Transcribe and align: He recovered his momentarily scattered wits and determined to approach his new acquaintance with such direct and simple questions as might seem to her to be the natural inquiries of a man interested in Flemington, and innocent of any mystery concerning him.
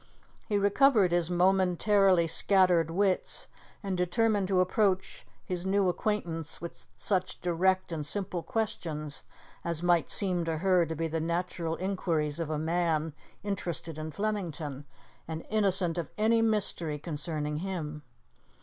He 0.49 0.57
recovered 0.57 1.11
his 1.11 1.29
momentarily 1.29 2.25
scattered 2.25 2.89
wits 2.89 3.45
and 3.83 3.95
determined 3.95 4.47
to 4.47 4.59
approach 4.59 5.27
his 5.45 5.63
new 5.63 5.87
acquaintance 5.89 6.59
with 6.59 6.87
such 6.97 7.39
direct 7.41 7.91
and 7.91 8.03
simple 8.03 8.41
questions 8.41 9.21
as 9.63 9.83
might 9.83 10.09
seem 10.09 10.43
to 10.45 10.57
her 10.57 10.87
to 10.87 10.95
be 10.95 11.07
the 11.07 11.19
natural 11.21 11.75
inquiries 11.75 12.39
of 12.39 12.49
a 12.49 12.57
man 12.57 13.13
interested 13.43 13.99
in 13.99 14.09
Flemington, 14.09 14.85
and 15.27 15.45
innocent 15.51 15.99
of 15.99 16.09
any 16.17 16.41
mystery 16.41 16.97
concerning 16.97 17.57
him. 17.57 18.01